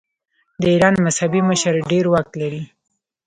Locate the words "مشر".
1.49-1.73